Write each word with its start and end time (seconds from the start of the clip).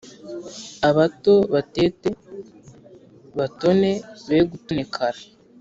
abato 0.89 1.33
batete 1.53 2.09
batone 3.37 3.91
be 4.27 4.37
gutonekara 4.49 5.19